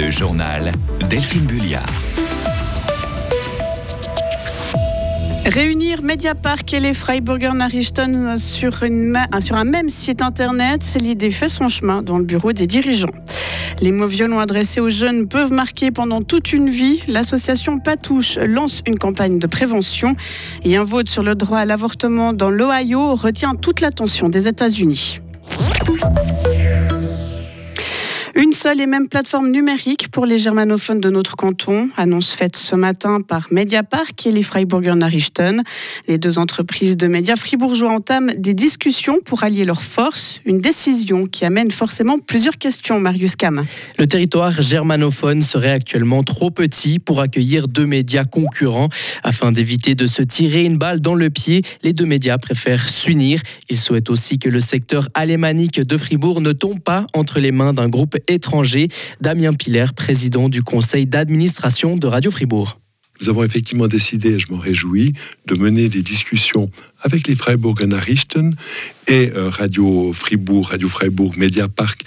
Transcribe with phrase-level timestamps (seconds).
[0.00, 0.72] Le journal
[1.10, 1.84] Delphine Bulliard.
[5.44, 8.76] Réunir Mediapart et les Freiburger Nachrichten sur,
[9.40, 13.10] sur un même site internet, l'idée fait son chemin dans le bureau des dirigeants.
[13.82, 17.02] Les mots violents adressés aux jeunes peuvent marquer pendant toute une vie.
[17.06, 20.14] L'association Patouche lance une campagne de prévention
[20.64, 25.20] et un vote sur le droit à l'avortement dans l'Ohio retient toute l'attention des États-Unis.
[28.50, 32.74] Une seule et même plateforme numérique pour les germanophones de notre canton, annonce faite ce
[32.74, 35.62] matin par Mediapart et les Freiburger Nachrichten.
[36.08, 41.26] Les deux entreprises de médias fribourgeois entament des discussions pour allier leurs forces, une décision
[41.26, 43.64] qui amène forcément plusieurs questions, Marius Kam.
[43.98, 48.88] Le territoire germanophone serait actuellement trop petit pour accueillir deux médias concurrents.
[49.22, 53.40] Afin d'éviter de se tirer une balle dans le pied, les deux médias préfèrent s'unir.
[53.68, 57.72] Ils souhaitent aussi que le secteur alémanique de Fribourg ne tombe pas entre les mains
[57.72, 58.39] d'un groupe étranger.
[59.20, 62.78] Damien Piller, président du conseil d'administration de Radio Fribourg.
[63.20, 65.12] Nous avons effectivement décidé, et je m'en réjouis,
[65.46, 66.70] de mener des discussions
[67.02, 68.54] avec les Freiburger Nachrichten
[69.08, 72.02] et euh, Radio Fribourg, Radio Freiburg, Mediapark,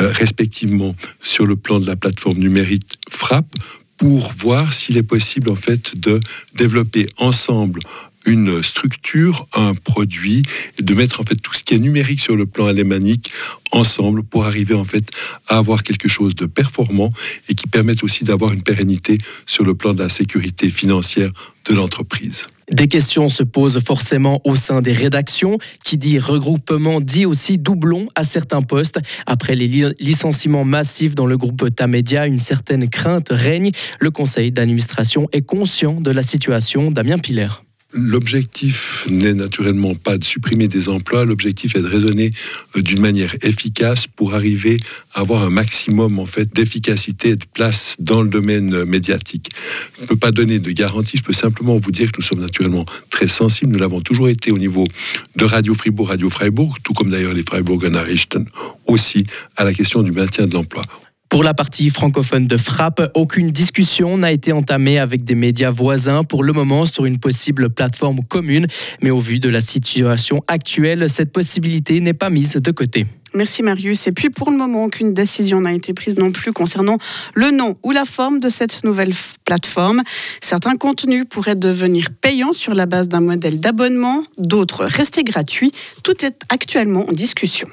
[0.00, 3.54] euh, respectivement sur le plan de la plateforme numérique Frappe,
[3.96, 6.20] pour voir s'il est possible en fait de
[6.56, 7.80] développer ensemble
[8.26, 10.42] une structure, un produit,
[10.80, 13.32] de mettre en fait tout ce qui est numérique sur le plan alémanique
[13.72, 15.08] ensemble pour arriver en fait
[15.48, 17.10] à avoir quelque chose de performant
[17.48, 21.30] et qui permette aussi d'avoir une pérennité sur le plan de la sécurité financière
[21.68, 22.46] de l'entreprise.
[22.72, 25.58] Des questions se posent forcément au sein des rédactions.
[25.84, 28.98] Qui dit regroupement dit aussi doublon à certains postes.
[29.26, 29.68] Après les
[30.00, 33.70] licenciements massifs dans le groupe Tamedia, une certaine crainte règne.
[34.00, 36.90] Le conseil d'administration est conscient de la situation.
[36.90, 37.65] Damien Piller.
[37.92, 42.32] L'objectif n'est naturellement pas de supprimer des emplois, l'objectif est de raisonner
[42.76, 44.80] euh, d'une manière efficace pour arriver
[45.14, 49.50] à avoir un maximum en fait d'efficacité et de place dans le domaine euh, médiatique.
[49.96, 52.40] Je ne peux pas donner de garantie, je peux simplement vous dire que nous sommes
[52.40, 54.88] naturellement très sensibles, nous l'avons toujours été au niveau
[55.36, 58.46] de Radio Fribourg, Radio Freiburg, tout comme d'ailleurs les Freiburger Nachrichten
[58.86, 59.24] aussi
[59.56, 60.82] à la question du maintien de l'emploi.
[61.28, 66.24] Pour la partie francophone de Frappe, aucune discussion n'a été entamée avec des médias voisins
[66.24, 68.66] pour le moment sur une possible plateforme commune.
[69.02, 73.06] Mais au vu de la situation actuelle, cette possibilité n'est pas mise de côté.
[73.34, 74.06] Merci Marius.
[74.06, 76.96] Et puis pour le moment, aucune décision n'a été prise non plus concernant
[77.34, 79.12] le nom ou la forme de cette nouvelle
[79.44, 80.02] plateforme.
[80.40, 85.72] Certains contenus pourraient devenir payants sur la base d'un modèle d'abonnement, d'autres rester gratuits.
[86.02, 87.68] Tout est actuellement en discussion.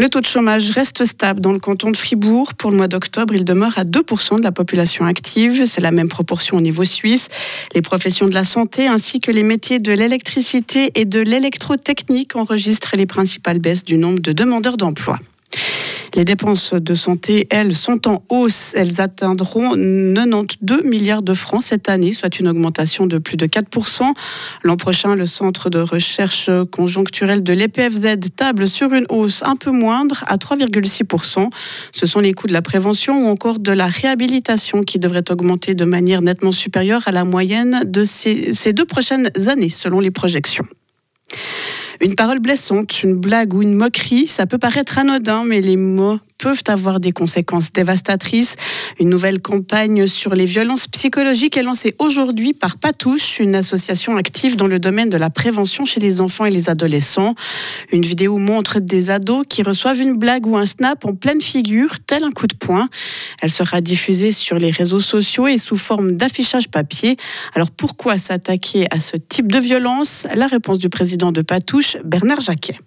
[0.00, 2.54] Le taux de chômage reste stable dans le canton de Fribourg.
[2.54, 5.66] Pour le mois d'octobre, il demeure à 2% de la population active.
[5.66, 7.26] C'est la même proportion au niveau suisse.
[7.74, 12.94] Les professions de la santé ainsi que les métiers de l'électricité et de l'électrotechnique enregistrent
[12.96, 15.18] les principales baisses du nombre de demandeurs d'emploi.
[16.18, 18.72] Les dépenses de santé, elles, sont en hausse.
[18.74, 24.02] Elles atteindront 92 milliards de francs cette année, soit une augmentation de plus de 4%.
[24.64, 29.70] L'an prochain, le Centre de recherche conjoncturelle de l'EPFZ table sur une hausse un peu
[29.70, 31.50] moindre, à 3,6%.
[31.92, 35.76] Ce sont les coûts de la prévention ou encore de la réhabilitation qui devraient augmenter
[35.76, 40.10] de manière nettement supérieure à la moyenne de ces, ces deux prochaines années, selon les
[40.10, 40.66] projections.
[42.00, 46.20] Une parole blessante, une blague ou une moquerie, ça peut paraître anodin, mais les mots
[46.38, 48.54] peuvent avoir des conséquences dévastatrices.
[49.00, 54.56] Une nouvelle campagne sur les violences psychologiques est lancée aujourd'hui par Patouche, une association active
[54.56, 57.34] dans le domaine de la prévention chez les enfants et les adolescents.
[57.92, 62.00] Une vidéo montre des ados qui reçoivent une blague ou un snap en pleine figure,
[62.06, 62.88] tel un coup de poing.
[63.42, 67.16] Elle sera diffusée sur les réseaux sociaux et sous forme d'affichage papier.
[67.54, 70.26] Alors pourquoi s'attaquer à ce type de violence?
[70.34, 72.78] La réponse du président de Patouche, Bernard Jacquet.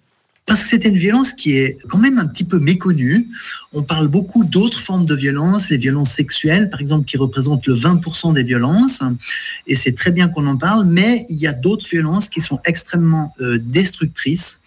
[0.44, 3.28] Parce que c'est une violence qui est quand même un petit peu méconnue.
[3.72, 7.74] On parle beaucoup d'autres formes de violence, les violences sexuelles, par exemple, qui représentent le
[7.74, 9.02] 20% des violences.
[9.68, 12.60] Et c'est très bien qu'on en parle, mais il y a d'autres violences qui sont
[12.64, 14.60] extrêmement euh, destructrices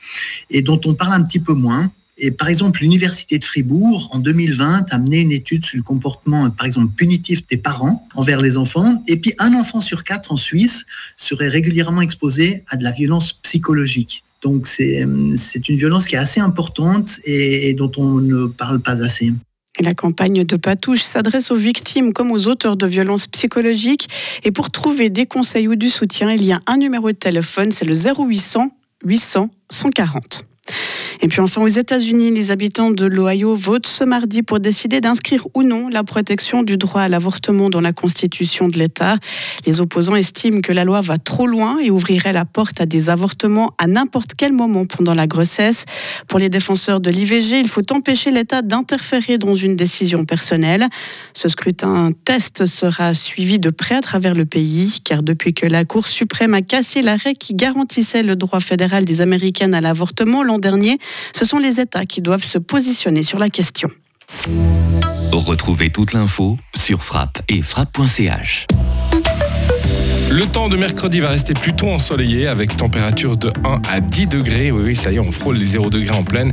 [0.49, 1.91] et dont on parle un petit peu moins.
[2.17, 6.49] Et par exemple, l'Université de Fribourg, en 2020, a mené une étude sur le comportement,
[6.49, 9.03] par exemple, punitif des parents envers les enfants.
[9.07, 10.85] Et puis, un enfant sur quatre en Suisse
[11.17, 14.23] serait régulièrement exposé à de la violence psychologique.
[14.45, 19.33] Donc c'est une violence qui est assez importante et, dont on ne parle pas assez.
[19.79, 24.07] La campagne de Patouche s'adresse aux victimes comme aux auteurs de violences psychologiques.
[24.43, 27.71] Et pour trouver des conseils ou du soutien, il y a un numéro de téléphone,
[27.71, 28.69] c'est le 0800
[29.03, 30.45] 800 140.
[31.21, 35.47] Et puis enfin, aux États-Unis, les habitants de l'Ohio votent ce mardi pour décider d'inscrire
[35.53, 39.17] ou non la protection du droit à l'avortement dans la constitution de l'État.
[39.65, 43.09] Les opposants estiment que la loi va trop loin et ouvrirait la porte à des
[43.09, 45.85] avortements à n'importe quel moment pendant la grossesse.
[46.27, 50.85] Pour les défenseurs de l'IVG, il faut empêcher l'État d'interférer dans une décision personnelle.
[51.33, 55.85] Ce scrutin test sera suivi de près à travers le pays, car depuis que la
[55.85, 60.59] Cour suprême a cassé l'arrêt qui garantissait le droit fédéral des Américaines à l'avortement l'an
[60.59, 60.97] dernier,
[61.33, 63.89] ce sont les États qui doivent se positionner sur la question.
[65.33, 68.67] Retrouvez toute l'info sur frappe et frappe.ch.
[70.31, 74.71] Le temps de mercredi va rester plutôt ensoleillé avec température de 1 à 10 degrés.
[74.71, 76.51] Oui, oui, ça y est, on frôle les 0 degrés en pleine.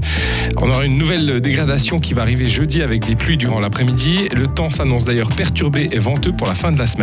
[0.58, 4.28] On aura une nouvelle dégradation qui va arriver jeudi avec des pluies durant l'après-midi.
[4.34, 7.00] Le temps s'annonce d'ailleurs perturbé et venteux pour la fin de la semaine.